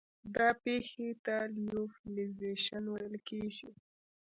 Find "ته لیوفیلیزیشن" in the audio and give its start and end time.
1.25-2.83